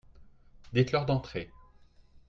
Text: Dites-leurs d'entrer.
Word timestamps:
Dites-leurs 0.73 1.05
d'entrer. 1.05 1.51